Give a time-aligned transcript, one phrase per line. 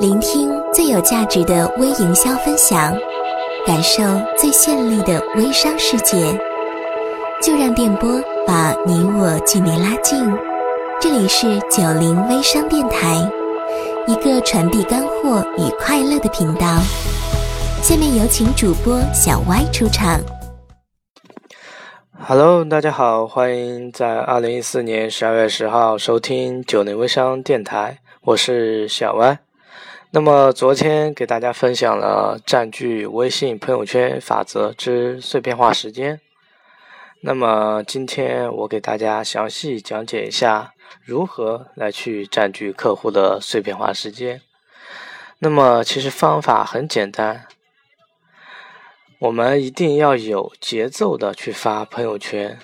[0.00, 2.96] 聆听最有价值的微营销分享，
[3.66, 4.00] 感受
[4.38, 6.16] 最绚丽的微商世界，
[7.42, 8.08] 就让电波
[8.46, 10.24] 把你我距离拉近。
[11.00, 13.28] 这里是九零微商电台，
[14.06, 16.78] 一个传递干货与快乐的频道。
[17.82, 20.20] 下面有请主播小歪出场。
[22.16, 29.40] Hello，大家好，欢迎在二零一四年十二月十号收听九零微商电台，我是小歪。
[30.10, 36.20] 那么昨天给大家分享了占据微信朋友圈法则之碎片化时间。
[37.20, 40.72] 那么今天我给大家详细讲解一下
[41.04, 44.40] 如何来去占据客户的碎片化时间。
[45.40, 47.46] 那么其实方法很简单。
[49.18, 52.58] 我们一定要有节奏的去发朋友圈。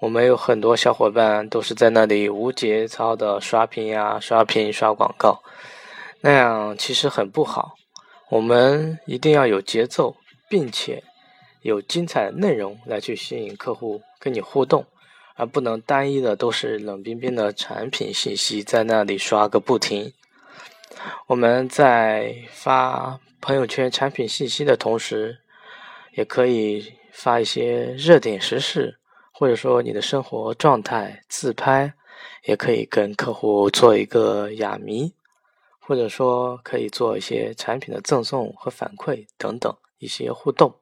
[0.00, 5.42] 我们有很多小伙伴都是在那里无节操的刷屏呀、刷屏、刷广告，
[6.20, 7.76] 那样其实很不好。
[8.28, 10.16] 我们一定要有节奏，
[10.48, 11.02] 并且
[11.62, 14.84] 有精彩的内容来去吸引客户跟你互动，
[15.36, 20.12] 而不能单一的都是冷冰冰的产品信息在那里刷个不停。
[21.26, 25.38] 我们在发朋友圈产品信息的同时，
[26.14, 28.98] 也可以发一些热点时事，
[29.30, 31.92] 或者说你的生活状态自拍，
[32.44, 35.12] 也可以跟客户做一个哑谜，
[35.86, 40.74] 或者说可以做一些产品的赠送和反馈等等一些互动。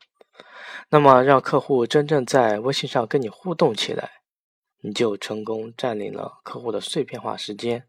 [0.88, 4.10] 那么让客户真正在微信上跟你互动起来，
[4.80, 7.84] 你就成功占领了客户的碎片化时间。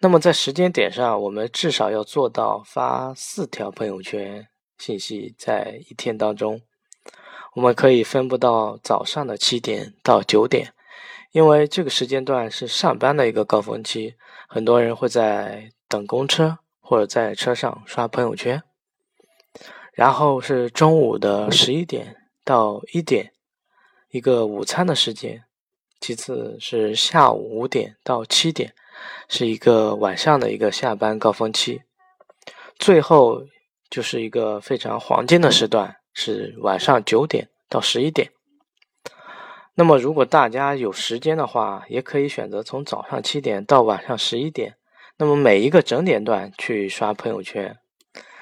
[0.00, 4.48] 那么在时间点上，我们至少要做到发四条朋友圈。
[4.78, 6.62] 信息在一天当中，
[7.54, 10.72] 我们可以分布到早上的七点到九点，
[11.30, 14.14] 因为这个时间段是上班的一个高峰期，
[14.48, 18.62] 很多人会在等公车或者在车上刷朋友圈。
[19.92, 23.32] 然后是中午的十一点到一点，
[24.10, 25.40] 一个午餐的时间；
[26.00, 28.74] 其次是下午五点到七点，
[29.28, 31.80] 是一个晚上的一个下班高峰期；
[32.78, 33.46] 最后。
[33.90, 38.30] 就是一个非常黄金的时段，是晚上九点到十一点。
[39.78, 44.74] 那么，如果大家有时间的话，也可以选择从早上七点到晚上十一点，
[45.18, 47.78] 那么每一个整点段去刷朋友圈。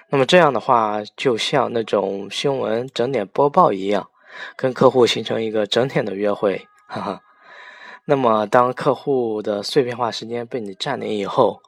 [0.09, 4.09] 那么这样的话，就像那种新闻整点播报一样，
[4.57, 7.21] 跟客户形成一个整点的约会，哈哈。
[8.07, 11.61] 那么，当客户的碎片化时间被你占领以后，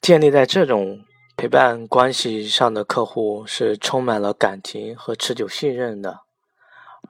[0.00, 1.00] 建立在这种。
[1.38, 6.20] 陪伴关系上的客户是充满了感情和持久信任的，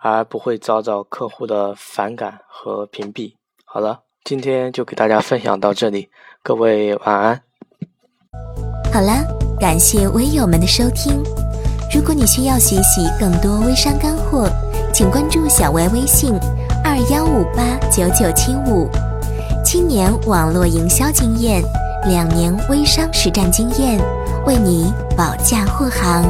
[0.01, 3.35] 而不会遭到客户的反感和屏蔽。
[3.65, 6.09] 好了，今天就给大家分享到这里，
[6.43, 7.43] 各位晚安。
[8.93, 9.13] 好了，
[9.59, 11.23] 感谢微友们的收听。
[11.95, 14.49] 如果你需要学习更多微商干货，
[14.93, 16.33] 请关注小歪微信
[16.85, 18.89] 二幺五八九九七五，
[19.65, 21.63] 青年网络营销经验。
[22.09, 23.99] 两年微商实战经验，
[24.47, 26.23] 为你保驾护航。